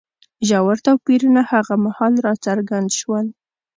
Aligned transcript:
ژور 0.47 0.77
توپیرونه 0.85 1.41
هغه 1.51 1.75
مهال 1.85 2.13
راڅرګند 2.25 2.89
شول 2.99 3.27